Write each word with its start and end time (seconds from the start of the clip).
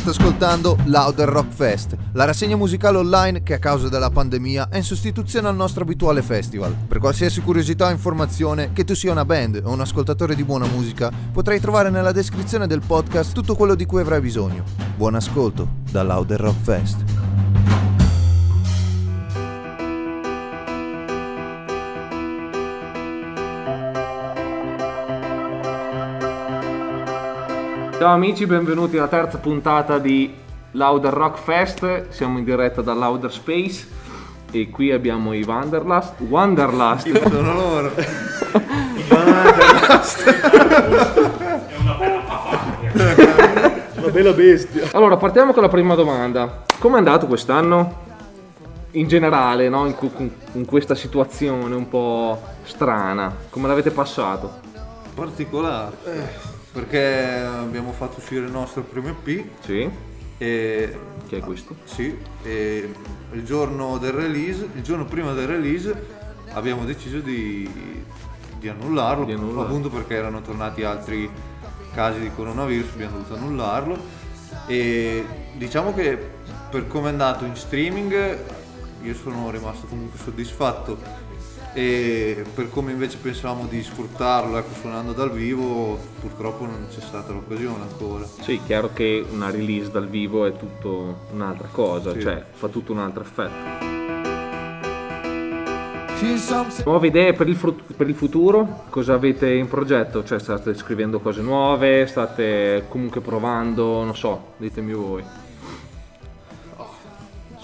State 0.00 0.18
ascoltando 0.18 0.78
Louder 0.86 1.28
Rock 1.28 1.52
Fest, 1.52 1.94
la 2.12 2.24
rassegna 2.24 2.56
musicale 2.56 2.96
online 2.96 3.42
che 3.42 3.52
a 3.52 3.58
causa 3.58 3.90
della 3.90 4.08
pandemia 4.08 4.68
è 4.70 4.78
in 4.78 4.82
sostituzione 4.82 5.46
al 5.46 5.54
nostro 5.54 5.82
abituale 5.82 6.22
festival. 6.22 6.74
Per 6.88 6.98
qualsiasi 6.98 7.42
curiosità 7.42 7.88
o 7.88 7.90
informazione, 7.90 8.72
che 8.72 8.84
tu 8.84 8.94
sia 8.94 9.12
una 9.12 9.26
band 9.26 9.60
o 9.62 9.70
un 9.70 9.80
ascoltatore 9.80 10.34
di 10.34 10.44
buona 10.44 10.66
musica, 10.66 11.10
potrai 11.32 11.60
trovare 11.60 11.90
nella 11.90 12.12
descrizione 12.12 12.66
del 12.66 12.80
podcast 12.80 13.34
tutto 13.34 13.54
quello 13.54 13.74
di 13.74 13.84
cui 13.84 14.00
avrai 14.00 14.22
bisogno. 14.22 14.64
Buon 14.96 15.16
ascolto 15.16 15.68
da 15.90 16.02
Louder 16.02 16.40
Rock 16.40 16.62
Fest. 16.62 17.09
Ciao 28.00 28.14
amici, 28.14 28.46
benvenuti 28.46 28.96
alla 28.96 29.08
terza 29.08 29.36
puntata 29.36 29.98
di 29.98 30.34
Louder 30.70 31.12
Rock 31.12 31.38
Fest. 31.38 32.08
Siamo 32.08 32.38
in 32.38 32.44
diretta 32.44 32.80
da 32.80 32.94
Louder 32.94 33.30
Space 33.30 33.86
e 34.50 34.70
qui 34.70 34.90
abbiamo 34.90 35.34
i 35.34 35.44
Wanderlust. 35.44 36.14
Wanderlust. 36.20 37.28
Sono 37.28 37.52
loro. 37.52 37.92
Una 43.96 44.08
bella 44.10 44.32
bestia. 44.32 44.88
Allora, 44.92 45.18
partiamo 45.18 45.52
con 45.52 45.60
la 45.60 45.68
prima 45.68 45.94
domanda. 45.94 46.62
Com'è 46.78 46.96
andato 46.96 47.26
quest'anno? 47.26 47.98
In 48.92 49.08
generale, 49.08 49.68
no? 49.68 49.84
in, 49.84 49.94
cu- 49.94 50.30
in 50.52 50.64
questa 50.64 50.94
situazione 50.94 51.74
un 51.74 51.86
po' 51.86 52.40
strana. 52.62 53.30
Come 53.50 53.68
l'avete 53.68 53.90
passato? 53.90 54.68
particolare 55.14 56.49
perché 56.72 57.40
abbiamo 57.44 57.92
fatto 57.92 58.18
uscire 58.18 58.44
il 58.46 58.52
nostro 58.52 58.82
primo 58.82 59.08
EP 59.08 59.44
Sì? 59.60 59.88
e 60.38 60.98
Chi 61.26 61.34
è 61.36 61.40
questo? 61.40 61.74
sì, 61.84 62.16
e 62.42 62.88
il 63.32 63.44
giorno 63.44 63.98
del 63.98 64.12
release, 64.12 64.68
il 64.74 64.82
giorno 64.82 65.04
prima 65.04 65.32
del 65.32 65.46
release 65.46 66.18
abbiamo 66.52 66.84
deciso 66.84 67.18
di, 67.18 67.68
di 68.58 68.68
annullarlo, 68.68 69.24
Di 69.24 69.32
annullarlo. 69.32 69.62
appunto 69.62 69.90
perché 69.90 70.14
erano 70.14 70.40
tornati 70.42 70.82
altri 70.84 71.28
casi 71.92 72.20
di 72.20 72.30
coronavirus, 72.34 72.92
abbiamo 72.94 73.16
dovuto 73.18 73.34
annullarlo 73.34 73.98
e 74.66 75.24
diciamo 75.56 75.92
che 75.94 76.18
per 76.70 76.86
come 76.86 77.08
è 77.08 77.10
andato 77.10 77.44
in 77.44 77.54
streaming 77.56 78.38
io 79.02 79.14
sono 79.14 79.50
rimasto 79.50 79.86
comunque 79.86 80.18
soddisfatto 80.18 80.98
e 81.72 82.44
per 82.54 82.68
come 82.68 82.90
invece 82.92 83.18
pensavamo 83.18 83.66
di 83.66 83.82
sfruttarlo 83.82 84.58
ecco, 84.58 84.74
suonando 84.80 85.12
dal 85.12 85.30
vivo 85.30 85.98
purtroppo 86.20 86.64
non 86.66 86.86
c'è 86.90 87.00
stata 87.00 87.32
l'occasione 87.32 87.82
ancora. 87.82 88.24
Sì, 88.26 88.60
chiaro 88.66 88.90
che 88.92 89.24
una 89.30 89.50
release 89.50 89.90
dal 89.90 90.08
vivo 90.08 90.46
è 90.46 90.56
tutto 90.56 91.26
un'altra 91.32 91.68
cosa, 91.70 92.12
Sì. 92.12 92.20
cioè 92.20 92.44
fa 92.50 92.68
tutto 92.68 92.92
un 92.92 92.98
altro 92.98 93.22
effetto. 93.22 93.88
Nuove 96.84 97.06
idee 97.06 97.32
per 97.32 97.48
il, 97.48 97.56
fru- 97.56 97.94
per 97.96 98.06
il 98.06 98.14
futuro? 98.14 98.84
Cosa 98.90 99.14
avete 99.14 99.54
in 99.54 99.68
progetto? 99.68 100.22
Cioè 100.22 100.38
state 100.38 100.74
scrivendo 100.74 101.18
cose 101.18 101.40
nuove? 101.40 102.06
State 102.06 102.84
comunque 102.88 103.22
provando? 103.22 104.04
Non 104.04 104.14
so, 104.14 104.52
ditemi 104.58 104.92
voi. 104.92 105.24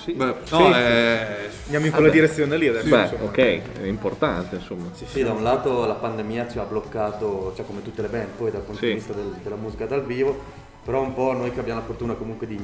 Sì. 0.07 0.13
Beh, 0.13 0.35
Sì. 0.45 0.55
no, 0.57 0.73
è- 0.73 1.49
Andiamo 1.65 1.87
in 1.87 1.93
quella 1.93 2.11
direzione 2.11 2.57
lì 2.57 2.69
adesso. 2.69 2.89
Beh, 2.89 3.03
insomma. 3.03 3.23
ok, 3.25 3.37
è 3.39 3.87
importante 3.87 4.55
insomma. 4.55 4.85
Sì, 4.95 5.23
da 5.25 5.33
un 5.33 5.43
lato 5.43 5.85
la 5.85 5.95
pandemia 5.95 6.49
ci 6.49 6.59
ha 6.61 6.63
bloccato, 6.63 7.53
cioè 7.57 7.67
come 7.67 7.83
tutte 7.83 8.03
le 8.03 8.09
band, 8.09 8.29
poi 8.37 8.53
dal 8.53 8.61
punto 8.63 8.79
Sì. 8.81 8.87
di 8.87 8.93
vista 8.95 9.13
del- 9.13 9.35
della 9.43 9.57
musica 9.57 9.85
dal 9.85 10.05
vivo, 10.05 10.39
però 10.85 11.03
un 11.03 11.13
po' 11.13 11.33
noi 11.33 11.51
che 11.51 11.59
abbiamo 11.59 11.81
la 11.81 11.87
fortuna 11.87 12.15
comunque 12.15 12.47
di, 12.47 12.57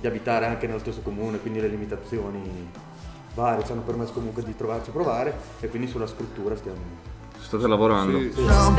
di 0.00 0.06
abitare 0.06 0.46
anche 0.46 0.66
nello 0.66 0.78
stesso 0.78 1.00
comune, 1.02 1.38
quindi 1.38 1.60
le 1.60 1.68
limitazioni 1.68 2.70
varie 3.34 3.62
ci 3.66 3.72
hanno 3.72 3.82
permesso 3.82 4.12
comunque 4.12 4.42
di 4.42 4.56
trovarci 4.56 4.88
a 4.88 4.92
provare 4.94 5.34
e 5.60 5.68
quindi 5.68 5.86
sulla 5.86 6.06
scrittura 6.06 6.56
stiamo... 6.56 6.78
State 7.38 7.66
lavorando? 7.68 8.18
sì, 8.18 8.30
From 8.30 8.76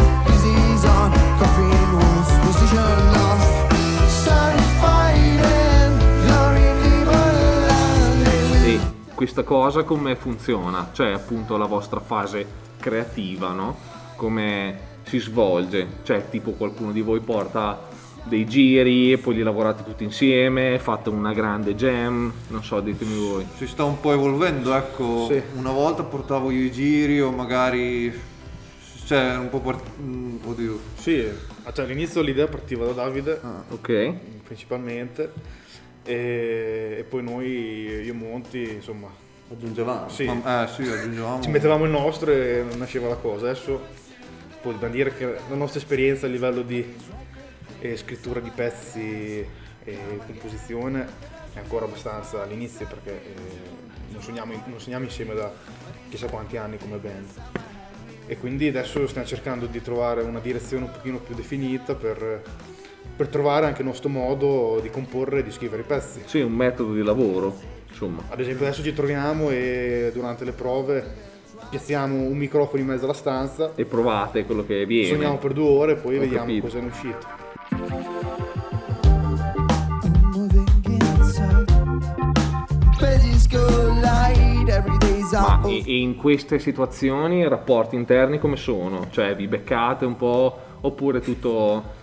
questa 9.21 9.43
cosa 9.43 9.83
come 9.83 10.15
funziona? 10.15 10.89
Cioè 10.93 11.11
appunto 11.11 11.55
la 11.55 11.67
vostra 11.67 11.99
fase 11.99 12.43
creativa, 12.79 13.51
no? 13.51 13.77
Come 14.15 14.79
si 15.03 15.19
svolge? 15.19 15.85
Cioè 16.01 16.27
tipo 16.31 16.53
qualcuno 16.53 16.91
di 16.91 17.01
voi 17.01 17.19
porta 17.19 17.87
dei 18.23 18.47
giri 18.47 19.11
e 19.11 19.19
poi 19.19 19.35
li 19.35 19.43
lavorate 19.43 19.83
tutti 19.83 20.03
insieme, 20.03 20.79
fate 20.79 21.09
una 21.09 21.33
grande 21.33 21.75
jam, 21.75 22.33
non 22.47 22.63
so, 22.63 22.79
ditemi 22.81 23.15
voi. 23.15 23.45
si 23.57 23.67
sta 23.67 23.83
un 23.83 23.99
po' 23.99 24.11
evolvendo, 24.11 24.73
ecco, 24.73 25.27
Sì. 25.29 25.39
una 25.53 25.71
volta 25.71 26.01
portavo 26.01 26.49
io 26.49 26.63
i 26.65 26.71
giri 26.71 27.21
o 27.21 27.29
magari 27.29 28.11
cioè 29.05 29.37
un 29.37 29.49
po' 29.49 29.59
part- 29.59 29.99
mm, 30.01 30.35
oddio. 30.45 30.79
Sì, 30.95 31.27
ah, 31.61 31.71
cioè, 31.71 31.85
all'inizio 31.85 32.21
l'idea 32.23 32.47
partiva 32.47 32.87
da 32.87 32.93
Davide 32.93 33.39
Ok? 33.69 34.13
principalmente 34.45 35.59
e, 36.03 36.95
e 36.99 37.03
poi 37.03 37.23
noi, 37.23 37.47
io 37.49 38.11
e 38.11 38.15
Monti, 38.15 38.61
insomma, 38.75 39.09
Aggiungevamo. 39.51 40.09
sì, 40.09 40.25
Ma- 40.25 40.63
eh 40.63 40.67
sì, 40.67 40.83
aggiungevamo. 40.83 41.41
ci 41.41 41.49
mettevamo 41.49 41.83
il 41.85 41.91
nostro 41.91 42.31
e 42.31 42.63
non 42.67 42.77
nasceva 42.77 43.07
la 43.09 43.15
cosa. 43.15 43.49
Adesso 43.49 43.81
poi 44.61 44.73
dobbiamo 44.73 44.93
dire 44.93 45.13
che 45.15 45.25
la 45.49 45.55
nostra 45.55 45.79
esperienza 45.79 46.25
a 46.25 46.29
livello 46.29 46.61
di 46.61 46.95
eh, 47.79 47.97
scrittura 47.97 48.39
di 48.39 48.51
pezzi 48.53 49.45
e 49.83 49.97
composizione 50.25 51.07
è 51.53 51.59
ancora 51.59 51.85
abbastanza 51.85 52.43
all'inizio 52.43 52.85
perché 52.85 53.11
eh, 53.11 53.33
non, 54.11 54.21
suoniamo, 54.21 54.53
non 54.67 54.79
suoniamo 54.79 55.05
insieme 55.05 55.33
da 55.33 55.51
chissà 56.09 56.27
quanti 56.27 56.57
anni 56.57 56.77
come 56.77 56.97
band. 56.97 57.27
E 58.27 58.37
quindi 58.37 58.67
adesso 58.67 59.05
stiamo 59.07 59.27
cercando 59.27 59.65
di 59.65 59.81
trovare 59.81 60.21
una 60.21 60.39
direzione 60.39 60.85
un 60.85 60.91
pochino 60.91 61.17
più 61.17 61.35
definita 61.35 61.95
per, 61.95 62.41
per 63.21 63.29
trovare 63.29 63.67
anche 63.67 63.81
il 63.81 63.87
nostro 63.87 64.09
modo 64.09 64.79
di 64.81 64.89
comporre 64.89 65.41
e 65.41 65.43
di 65.43 65.51
scrivere 65.51 65.83
i 65.83 65.85
pezzi. 65.85 66.21
Sì, 66.25 66.39
un 66.39 66.53
metodo 66.53 66.91
di 66.93 67.03
lavoro, 67.03 67.55
insomma. 67.87 68.23
Ad 68.29 68.39
esempio 68.39 68.65
adesso 68.65 68.81
ci 68.81 68.93
troviamo 68.93 69.51
e 69.51 70.09
durante 70.11 70.43
le 70.43 70.53
prove 70.53 71.05
piazziamo 71.69 72.15
un 72.15 72.35
microfono 72.35 72.81
in 72.81 72.87
mezzo 72.87 73.03
alla 73.03 73.13
stanza, 73.13 73.73
E 73.75 73.85
provate 73.85 74.43
quello 74.43 74.65
che 74.65 74.87
viene. 74.87 75.09
suoniamo 75.09 75.37
per 75.37 75.53
due 75.53 75.69
ore 75.69 75.91
e 75.91 75.95
poi 75.97 76.17
Ho 76.17 76.19
vediamo 76.21 76.45
capito. 76.45 76.65
cosa 76.65 76.79
è 76.79 76.83
uscito. 76.83 77.27
Ma 85.31 85.61
e 85.65 85.83
in 85.99 86.15
queste 86.15 86.59
situazioni 86.59 87.39
i 87.39 87.47
rapporti 87.47 87.95
interni 87.95 88.39
come 88.39 88.55
sono? 88.55 89.07
Cioè 89.11 89.35
vi 89.35 89.47
beccate 89.47 90.05
un 90.05 90.15
po' 90.15 90.57
oppure 90.81 91.19
tutto 91.19 91.99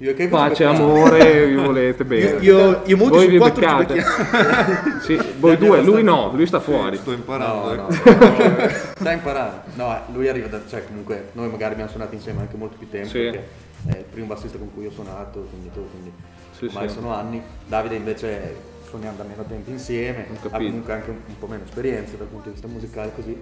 Io 0.00 0.10
e 0.12 0.16
ci 0.16 0.28
pace, 0.28 0.64
amore, 0.64 1.46
vi 1.48 1.54
volete 1.56 2.04
bene? 2.04 2.38
Io, 2.40 2.82
io 2.84 2.96
Monti 2.96 3.16
Voi 3.16 3.28
vi 3.28 3.38
beccate? 3.38 4.04
Sì, 5.02 5.18
voi 5.38 5.56
due, 5.56 5.82
lui 5.82 6.02
no, 6.04 6.30
lui 6.34 6.46
sta 6.46 6.60
fuori. 6.60 6.96
Sto 6.96 7.12
imparando, 7.12 7.74
No, 7.74 7.88
ecco. 7.88 8.10
no, 8.10 8.68
sta 8.94 9.12
imparando. 9.12 9.60
No, 9.74 9.94
eh, 9.96 10.00
lui 10.12 10.28
arriva 10.28 10.46
da, 10.46 10.60
cioè 10.68 10.84
comunque 10.86 11.30
noi 11.32 11.48
magari 11.50 11.72
abbiamo 11.72 11.90
suonato 11.90 12.14
insieme 12.14 12.40
anche 12.40 12.56
molto 12.56 12.76
più 12.76 12.88
tempo 12.88 13.08
Sì. 13.08 13.18
perché 13.18 13.48
è 13.88 13.96
il 13.98 14.04
primo 14.08 14.26
bassista 14.26 14.56
con 14.58 14.72
cui 14.72 14.86
ho 14.86 14.90
suonato, 14.90 15.46
quindi, 15.50 15.68
quindi 15.72 16.12
Sì, 16.56 16.66
ormai 16.66 16.88
sì. 16.88 16.94
sono 16.94 17.12
anni. 17.12 17.42
Davide 17.66 17.96
invece 17.96 18.54
suoniamo 18.88 19.16
da 19.16 19.24
meno 19.24 19.44
tempo 19.48 19.68
insieme, 19.70 20.26
ha 20.48 20.56
comunque 20.56 20.92
anche 20.92 21.10
un, 21.10 21.16
un 21.26 21.38
po' 21.38 21.46
meno 21.46 21.64
esperienza 21.64 22.16
dal 22.16 22.26
punto 22.28 22.44
di 22.48 22.52
vista 22.52 22.68
musicale 22.68 23.10
così. 23.16 23.36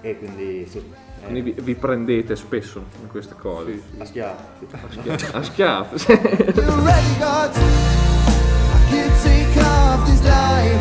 E 0.00 0.16
quindi 0.18 0.64
sì, 0.68 0.80
Quindi 1.24 1.40
vi, 1.40 1.54
vi 1.60 1.74
prendete 1.74 2.36
spesso 2.36 2.82
in 3.02 3.08
queste 3.08 3.34
cose. 3.38 3.82
a 3.98 4.04
schiaffi. 4.04 4.66
A 5.32 5.42
schiaffo. 5.42 5.98
sì. 5.98 6.12
You 6.12 6.84
ready, 6.84 7.18
God? 7.18 7.50
I 7.56 8.90
can't 8.90 9.22
take 9.22 9.58
off 9.60 10.04
this 10.04 10.22
life. 10.22 10.78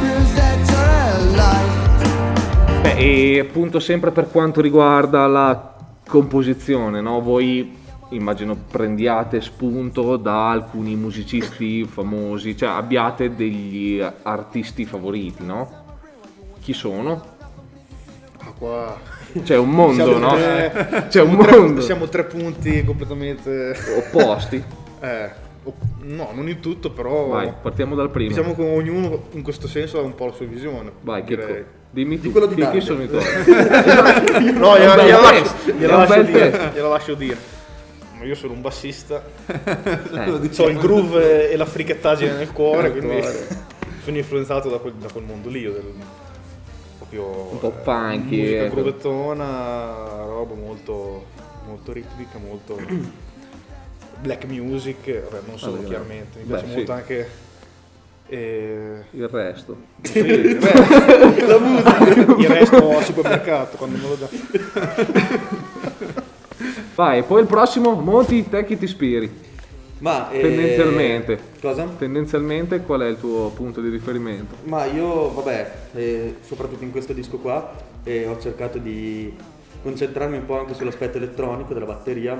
Proves 0.00 0.34
that 0.34 0.58
you're 0.70 1.30
alive. 1.30 2.82
Beh, 2.82 2.96
e 2.96 3.38
appunto 3.38 3.78
sempre 3.78 4.10
per 4.10 4.28
quanto 4.30 4.60
riguarda 4.60 5.26
la 5.28 5.76
composizione, 6.06 7.00
no? 7.00 7.20
Voi 7.20 7.78
immagino 8.10 8.56
prendiate 8.56 9.40
spunto 9.40 10.16
da 10.16 10.50
alcuni 10.50 10.96
musicisti 10.96 11.84
famosi, 11.84 12.56
cioè 12.56 12.70
abbiate 12.70 13.34
degli 13.34 14.04
artisti 14.24 14.84
favoriti, 14.84 15.44
no? 15.44 15.80
Chi 16.60 16.72
sono? 16.72 17.30
Qua 18.62 18.96
C'è 19.42 19.56
un 19.56 19.70
mondo, 19.70 20.04
siamo 20.04 20.18
no? 20.18 20.34
tre- 20.36 20.72
C'è 21.08 21.20
un 21.20 21.30
siamo 21.30 21.42
tre- 21.42 21.56
mondo. 21.58 21.80
siamo 21.80 22.08
tre 22.08 22.24
punti 22.24 22.84
completamente... 22.84 23.76
Opposti. 23.98 24.62
Eh, 25.02 25.28
o- 25.64 25.74
no, 26.02 26.30
non 26.32 26.48
in 26.48 26.60
tutto, 26.60 26.92
però... 26.92 27.26
Vai, 27.26 27.52
partiamo 27.60 27.96
dal 27.96 28.08
primo. 28.10 28.28
Diciamo 28.28 28.54
che 28.54 28.62
ognuno 28.62 29.24
in 29.32 29.42
questo 29.42 29.66
senso 29.66 29.98
ha 29.98 30.02
un 30.02 30.14
po' 30.14 30.26
la 30.26 30.32
sua 30.32 30.46
visione. 30.46 30.92
Vai, 31.00 31.24
direi. 31.24 31.46
Chicco. 31.46 31.66
Dimmi 31.90 32.20
tu, 32.20 32.30
quello 32.30 32.46
di 32.46 32.54
chi, 32.54 32.70
chi 32.70 32.80
sono 32.80 33.02
i 33.02 33.08
tuoi? 33.08 33.20
No, 34.54 34.74
test, 34.74 34.96
lascio, 34.96 35.72
un 35.74 35.86
lascio 35.88 36.22
dire, 36.22 36.50
test. 36.50 36.72
gliela 36.72 36.88
lascio 36.88 37.14
dire. 37.14 37.36
ma 38.16 38.24
io 38.24 38.34
sono 38.36 38.52
un 38.52 38.60
bassista, 38.60 39.24
Eh, 39.48 40.50
ho 40.56 40.68
il 40.68 40.78
groove 40.78 41.50
e 41.50 41.56
la 41.56 41.66
frichettaggine 41.66 42.34
nel 42.34 42.52
cuore, 42.52 42.92
quindi 42.92 43.20
sono 44.04 44.16
influenzato 44.16 44.68
da 44.68 44.78
quel, 44.78 44.92
da 44.94 45.08
quel 45.10 45.24
mondo 45.24 45.48
lì, 45.48 45.58
io 45.62 45.72
del, 45.72 45.82
proprio 47.12 47.50
Un 47.52 47.58
po' 47.58 47.74
eh, 47.78 47.82
funky, 47.82 48.40
musica 48.40 48.62
ecco. 48.64 48.74
groovettona, 48.74 50.24
roba 50.24 50.54
molto, 50.54 51.26
molto 51.66 51.92
ritmica, 51.92 52.38
molto 52.38 52.78
black 54.20 54.44
music, 54.46 55.22
vabbè, 55.28 55.42
non 55.46 55.58
solo 55.58 55.76
Vabbè, 55.76 55.88
chiaramente, 55.88 56.38
mi 56.38 56.44
beh, 56.44 56.48
piace 56.54 56.66
sì. 56.68 56.74
molto 56.76 56.92
anche 56.92 57.28
eh, 58.28 59.04
il 59.10 59.28
resto. 59.28 59.76
sì, 60.02 60.18
il 60.18 60.56
resto, 60.60 61.46
la 61.46 61.58
musica, 61.58 62.04
il 62.38 62.48
resto 62.48 62.96
al 62.96 63.04
supermercato 63.04 63.76
quando 63.76 63.98
me 63.98 64.08
lo 64.08 64.14
dà. 64.14 64.28
Vai, 66.94 67.22
poi 67.22 67.40
il 67.40 67.46
prossimo, 67.46 67.92
Monti, 67.94 68.48
te 68.48 68.64
chi 68.64 68.78
ti 68.78 68.84
ispiri? 68.84 69.50
Ma 70.02 70.30
eh, 70.30 70.40
Tendenzialmente. 70.40 71.38
Cosa? 71.60 71.84
Tendenzialmente 71.96 72.80
qual 72.80 73.02
è 73.02 73.06
il 73.06 73.18
tuo 73.18 73.50
punto 73.50 73.80
di 73.80 73.88
riferimento? 73.88 74.56
Ma 74.64 74.84
io, 74.84 75.32
vabbè, 75.32 75.72
eh, 75.94 76.36
soprattutto 76.42 76.82
in 76.82 76.90
questo 76.90 77.12
disco 77.12 77.38
qua, 77.38 77.72
eh, 78.02 78.26
ho 78.26 78.36
cercato 78.40 78.78
di 78.78 79.32
concentrarmi 79.80 80.38
un 80.38 80.44
po' 80.44 80.58
anche 80.58 80.74
sull'aspetto 80.74 81.18
elettronico 81.18 81.72
della 81.72 81.86
batteria 81.86 82.36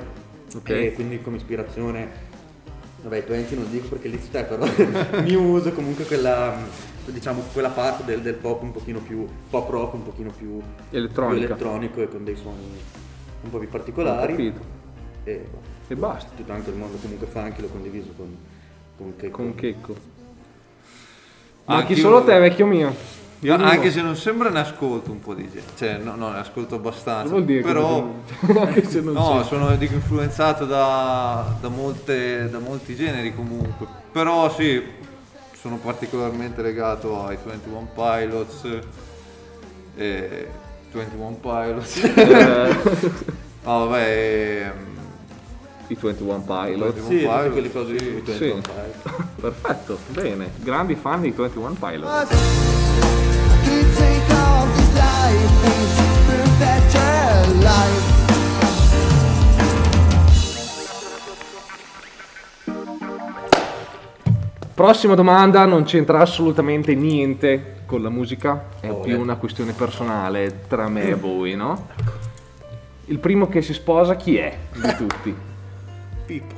Ok. 0.55 0.69
e 0.71 0.93
quindi 0.93 1.23
come 1.23 1.37
ispirazione, 1.37 2.09
vabbè, 3.03 3.23
20 3.23 3.55
non 3.55 3.71
dico 3.71 3.87
perché 3.87 4.09
lì 4.09 4.19
c'è, 4.19 4.45
però 4.45 4.67
mi 5.23 5.35
uso 5.35 5.71
comunque 5.71 6.05
quella, 6.05 6.57
diciamo, 7.05 7.45
quella 7.53 7.71
parte 7.71 8.05
del, 8.05 8.23
del 8.23 8.35
pop 8.35 8.63
un 8.63 8.73
pochino 8.73 8.99
più, 8.99 9.25
pop 9.49 9.71
rock 9.71 9.95
un 9.95 10.03
pochino 10.03 10.33
più, 10.37 10.61
più 10.91 10.99
elettronico 10.99 12.03
e 12.03 12.09
con 12.09 12.25
dei 12.25 12.35
suoni 12.35 12.59
un 13.45 13.51
po' 13.51 13.59
più 13.59 13.69
particolari. 13.69 14.53
E, 15.25 15.47
E 15.89 15.95
basta. 15.95 16.31
tutto 16.37 16.53
anche 16.53 16.71
il 16.71 16.77
mondo 16.77 16.97
comunque 16.99 17.27
funky 17.27 17.61
l'ho 17.63 17.69
condiviso 17.69 18.09
con, 18.17 18.37
con, 18.97 19.15
Checco. 19.17 19.37
Con 19.37 19.55
Checco. 19.55 19.95
Manchi 21.65 21.93
Anche 21.93 21.97
solo 21.97 22.19
io- 22.19 22.25
te, 22.25 22.39
vecchio 22.39 22.67
mio. 22.67 22.95
Io, 23.41 23.55
anche 23.57 23.91
se 23.91 24.03
non 24.03 24.15
sembra 24.15 24.51
ne 24.51 24.61
ascolto 24.61 25.11
un 25.11 25.19
po' 25.19 25.35
di 25.35 25.43
gente, 25.51 25.73
cioè 25.77 25.97
no, 25.99 26.15
no, 26.15 26.31
ne 26.31 26.39
ascolto 26.39 26.77
abbastanza, 26.77 27.29
Vuol 27.31 27.45
dire 27.45 27.61
però 27.63 28.15
anche 28.61 28.85
se 28.89 29.01
non 29.01 29.15
no, 29.15 29.39
c'è. 29.41 29.45
sono 29.49 29.75
dico, 29.77 29.95
influenzato 29.95 30.65
da, 30.65 31.53
da, 31.61 31.69
molte, 31.69 32.49
da 32.49 32.61
molti 32.61 32.95
generi 32.95 33.35
comunque, 33.35 33.87
però 34.13 34.49
sì, 34.49 34.81
sono 35.61 35.77
particolarmente 35.79 36.63
legato 36.63 37.25
ai 37.27 37.37
21 37.45 37.89
Pilots, 37.93 38.79
e 39.97 40.49
21 40.93 41.39
Pilots, 41.41 41.97
Eh, 42.05 42.77
no 43.65 43.87
vabbè, 43.89 44.73
ehm, 45.93 45.99
I 45.99 45.99
21 46.01 46.41
Pilot. 46.41 46.95
Sì, 46.95 47.01
Sì, 47.01 47.09
tutti 47.09 47.17
Pilot, 47.19 47.53
quelli 47.53 47.71
sì, 47.99 48.05
di 48.23 48.33
sì. 48.33 48.45
21 48.49 48.61
Perfetto, 49.41 49.99
bene. 50.09 50.51
Grandi 50.63 50.95
fan 50.95 51.21
di 51.21 51.31
21 51.31 51.77
Pilot. 51.79 53.23
Prossima 64.75 65.15
domanda 65.15 65.65
non 65.67 65.85
c'entra 65.85 66.21
assolutamente 66.21 66.95
niente 66.95 67.83
con 67.87 68.03
la 68.03 68.09
musica, 68.09 68.65
è 68.81 68.89
Oh, 68.91 69.01
più 69.01 69.13
eh. 69.15 69.19
una 69.19 69.37
questione 69.37 69.73
personale 69.73 70.63
tra 70.67 70.89
me 70.89 71.09
e 71.09 71.15
voi, 71.15 71.55
no? 71.55 71.89
Il 73.07 73.19
primo 73.19 73.49
che 73.49 73.61
si 73.61 73.75
sposa 73.75 74.17
chi 74.17 74.37
è 74.39 74.57
di 74.73 74.95
tutti? 74.97 75.37
Pippo. 76.41 76.55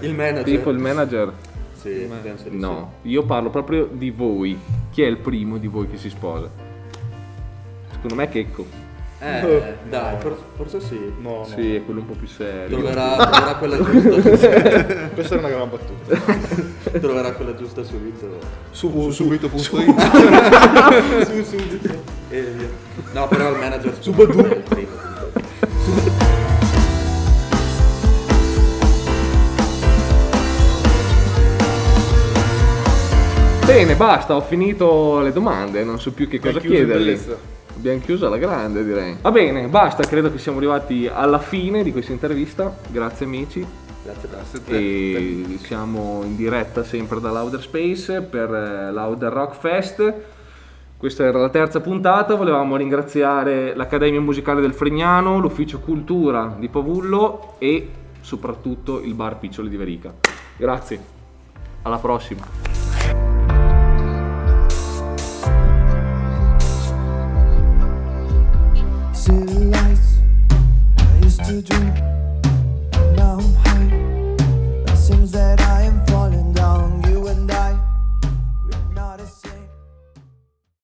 Il 0.00 0.14
manager. 0.14 0.44
Tipo 0.44 0.70
il 0.70 0.78
manager? 0.78 1.32
Sì, 1.80 2.08
penso 2.22 2.48
di 2.48 2.58
No, 2.58 2.94
io 3.02 3.24
parlo 3.24 3.50
proprio 3.50 3.88
di 3.90 4.10
voi. 4.10 4.58
Chi 4.90 5.02
è 5.02 5.06
il 5.06 5.18
primo 5.18 5.58
di 5.58 5.66
voi 5.66 5.88
che 5.88 5.96
si 5.96 6.08
sposa? 6.08 6.48
Secondo 7.90 8.14
me 8.14 8.24
è 8.24 8.28
Checco. 8.28 8.64
sì. 8.64 8.82
Eh, 9.26 9.76
dai, 9.88 10.16
for- 10.20 10.38
forse 10.56 10.80
sì. 10.80 10.98
No, 11.20 11.38
no. 11.38 11.44
Sì, 11.44 11.74
è 11.74 11.84
quello 11.84 12.00
un 12.00 12.06
po' 12.06 12.14
più 12.14 12.26
serio. 12.26 12.78
Troverà, 12.78 13.16
troverà 13.28 13.54
quella 13.56 13.76
giusta. 13.76 14.48
Questa 15.14 15.34
è 15.34 15.38
una 15.38 15.48
gran 15.48 15.68
battuta. 15.68 16.98
troverà 16.98 17.32
quella 17.32 17.54
giusta 17.56 17.82
subito. 17.82 18.38
Su, 18.70 19.10
subito 19.10 19.48
punto 19.48 19.64
su 19.64 19.76
subito. 21.42 22.02
E 22.28 22.40
via. 22.40 22.68
No, 23.12 23.28
però 23.28 23.50
il 23.50 23.58
manager 23.58 23.96
subito 24.00 24.46
è 24.46 24.54
il 24.54 24.62
primo. 24.62 26.13
Bene, 33.74 33.96
basta, 33.96 34.36
ho 34.36 34.40
finito 34.40 35.18
le 35.18 35.32
domande, 35.32 35.82
non 35.82 35.98
so 35.98 36.12
più 36.12 36.28
che 36.28 36.38
cosa 36.38 36.60
chiedergli. 36.60 37.20
Abbiamo 37.74 37.98
chiuso 37.98 38.26
alla 38.26 38.36
grande, 38.36 38.84
direi. 38.84 39.16
Va 39.20 39.32
bene, 39.32 39.66
basta, 39.66 40.04
credo 40.04 40.30
che 40.30 40.38
siamo 40.38 40.58
arrivati 40.58 41.10
alla 41.12 41.40
fine 41.40 41.82
di 41.82 41.90
questa 41.90 42.12
intervista. 42.12 42.72
Grazie 42.86 43.26
amici. 43.26 43.66
Grazie 44.04 44.28
tanto. 44.30 44.70
E 44.70 45.58
siamo 45.58 46.22
in 46.22 46.36
diretta 46.36 46.84
sempre 46.84 47.18
da 47.18 47.32
Louder 47.32 47.60
Space 47.60 48.22
per 48.22 48.54
eh, 48.54 48.92
Louder 48.92 49.32
Rock 49.32 49.56
Fest. 49.56 50.14
Questa 50.96 51.24
era 51.24 51.40
la 51.40 51.48
terza 51.48 51.80
puntata, 51.80 52.36
volevamo 52.36 52.76
ringraziare 52.76 53.74
l'Accademia 53.74 54.20
Musicale 54.20 54.60
del 54.60 54.72
Fregnano, 54.72 55.38
l'Ufficio 55.38 55.80
Cultura 55.80 56.54
di 56.56 56.68
Pavullo 56.68 57.56
e 57.58 57.88
soprattutto 58.20 59.00
il 59.02 59.14
Bar 59.14 59.36
Piccioli 59.38 59.68
di 59.68 59.76
Verica. 59.76 60.14
Grazie, 60.56 61.00
alla 61.82 61.98
prossima. 61.98 62.73